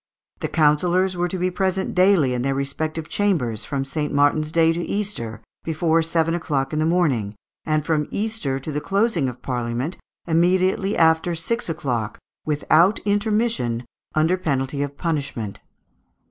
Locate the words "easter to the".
8.09-8.81